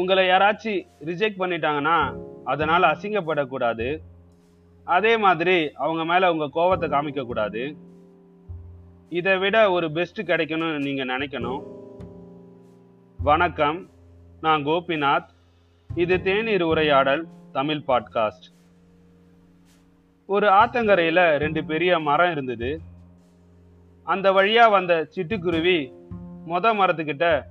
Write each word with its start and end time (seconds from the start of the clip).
உங்களை 0.00 0.28
யாராச்சும் 0.28 0.86
ரிஜெக்ட் 1.04 1.38
பண்ணிட்டாங்கன்னா 1.38 2.16
அதனால் 2.44 2.82
அசிங்கப்படக்கூடாது. 2.82 3.98
அதே 4.84 5.16
மாதிரி 5.16 5.72
அவங்க 5.72 6.04
மேலே 6.04 6.28
உங்கள் 6.28 6.54
கோவத்தை 6.54 6.92
காமிக்கக்கூடாது. 6.92 7.76
இதை 9.08 9.38
விட 9.38 9.70
ஒரு 9.70 9.92
பெஸ்ட் 9.92 10.22
கிடைக்கணும்னு 10.22 10.78
நீங்கள் 10.78 11.08
நினைக்கணும். 11.08 11.62
வணக்கம். 13.16 13.90
நான் 14.40 14.66
கோபிநாத். 14.66 15.26
இது 15.94 16.22
தேநீர் 16.22 16.62
உரையாடல் 16.62 17.26
தமிழ் 17.52 17.82
பாட்காஸ்ட் 17.86 18.48
ஒரு 20.26 20.48
ஆத்தங்கரையில் 20.48 21.36
ரெண்டு 21.36 21.64
பெரிய 21.64 21.98
மரம் 21.98 22.32
இருந்தது. 22.32 22.80
அந்த 24.02 24.32
வழியாக 24.32 24.70
வந்த 24.70 25.08
சிட்டுக்குருவி 25.16 25.92
மொத 26.48 26.72
மரத்துக்கிட்ட 26.74 27.42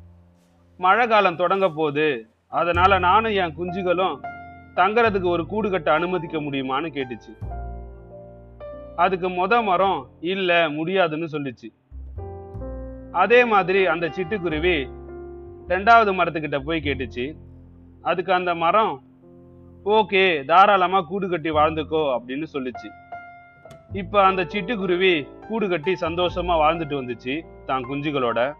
மழை 0.77 1.08
காலம் 1.08 1.36
தொடங்க 1.36 1.70
போகுது. 1.70 2.29
அதனால 2.52 2.99
நானும் 2.99 3.31
என் 3.31 3.58
குஞ்சுகளும் 3.58 4.20
தங்கறதுக்கு 4.76 5.27
ஒரு 5.27 5.45
கூடு 5.45 5.70
கட்ட 5.70 5.94
அனுமதிக்க 5.94 6.38
முடியுமான்னு 6.38 6.90
கேட்டுச்சு. 6.90 7.34
அதுக்கு 8.95 9.30
மொத 9.30 9.63
மரம் 9.63 10.07
இல்ல 10.20 10.70
முடியாதுன்னு 10.70 11.27
சொல்லிச்சு. 11.31 11.70
அதே 13.12 13.45
மாதிரி 13.45 13.85
அந்த 13.85 14.07
சிட்டுக்குருவி 14.07 14.90
ரெண்டாவது 15.67 16.12
மரத்துக்கிட்ட 16.13 16.59
போய் 16.59 16.81
கேட்டுச்சு. 16.84 17.38
அதுக்கு 18.02 18.34
அந்த 18.34 18.55
மரம் 18.55 19.02
ஓகே 19.85 20.45
தாராளமா 20.45 21.02
கூடு 21.02 21.29
கட்டி 21.29 21.52
வாழ்ந்துக்கோ 21.52 22.20
அப்படின்னு 22.20 22.45
சொல்லிச்சு. 22.54 22.90
இப்ப 23.93 24.23
அந்த 24.23 24.43
சிட்டுக்குருவி 24.43 25.27
கூடு 25.48 25.70
கட்டி 25.70 25.93
சந்தோஷமா 26.02 26.55
வாழ்ந்துட்டு 26.63 26.99
வந்துச்சு 27.02 27.45
தான் 27.66 27.84
குஞ்சுகளோட. 27.84 28.54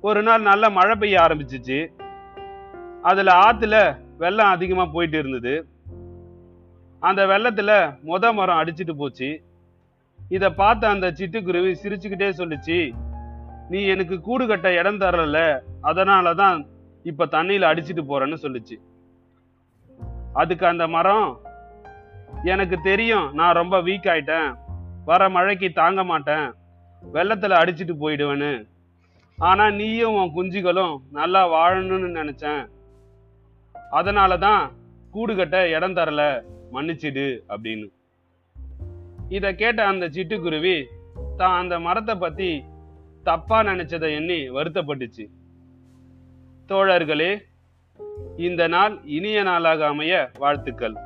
ஒரு 0.00 0.22
நாள் 0.22 0.42
நல்ல 0.42 0.70
மழை 0.70 0.96
பெய்ய 0.96 1.20
ஆரம்பிச்சிச்சு. 1.20 2.04
அதில் 3.02 3.26
ஆற்றுல 3.26 3.98
வெள்ளம் 4.18 4.46
அதிகமாக 4.46 4.90
போயிட்டு 4.92 5.18
இருந்தது. 5.18 5.68
அந்த 7.00 7.26
வெள்ளத்தில் 7.26 7.74
மொத 8.06 8.32
மரம் 8.32 8.58
அடிச்சிட்டு 8.58 8.92
போச்சு. 8.92 9.42
இதை 10.28 10.50
பார்த்த 10.50 10.88
அந்த 10.88 11.10
சிட்டுக்குருவி 11.10 11.74
சிரிச்சுக்கிட்டே 11.82 12.28
சொல்லுச்சு 12.38 12.92
நீ 13.68 13.82
எனக்கு 13.82 14.20
கூடு 14.20 14.46
கட்ட 14.46 14.72
இடம் 14.72 15.00
தரல 15.00 15.60
அதனாலதான் 15.82 16.66
இப்போ 17.02 17.26
தண்ணியில் 17.26 17.68
அடிச்சிட்டு 17.70 18.02
போறேன்னு 18.08 18.36
சொல்லுச்சு. 18.42 18.76
அதுக்கு 20.32 20.66
அந்த 20.66 20.88
மரம் 20.88 21.40
எனக்கு 22.44 22.78
தெரியும் 22.82 23.32
நான் 23.32 23.54
ரொம்ப 23.54 23.82
வீக் 23.82 24.08
ஆயிட்டேன். 24.14 24.54
வர 25.04 25.28
மழைக்கு 25.28 25.72
தாங்க 25.72 26.04
மாட்டேன். 26.04 26.52
வெள்ளத்தில் 27.02 27.50
அடிச்சிட்டு 27.50 27.94
போயிடுவேன்னு. 28.00 28.68
ஆனால் 29.38 29.74
நீயும் 29.74 30.14
உன் 30.14 30.34
குஞ்சுகளும் 30.34 30.96
நல்லா 31.10 31.48
வாழணும்னு 31.48 32.08
நினச்சேன். 32.20 32.68
அதனாலதான் 33.90 34.72
கூடு 35.10 35.36
கட்ட 35.36 35.68
இடம் 35.68 35.96
தரல 35.96 36.42
மன்னிச்சிடு 36.72 37.40
அப்படின்னு. 37.48 37.88
இதை 39.28 39.54
கேட்ட 39.54 39.86
அந்த 39.86 40.08
சிட்டுக்குருவி 40.08 40.84
தான் 41.36 41.60
அந்த 41.60 41.80
மரத்தை 41.80 42.14
பத்தி 42.14 42.62
தப்பா 43.22 43.62
நினைச்சதை 43.62 44.14
எண்ணி 44.14 44.50
வருத்தப்பட்டுச்சு. 44.50 45.26
தோழர்களே 46.68 47.38
இந்த 48.36 48.68
நாள் 48.68 49.00
இனிய 49.04 49.42
நாளாக 49.42 49.86
அமைய 49.86 50.30
வாழ்த்துக்கள். 50.38 50.96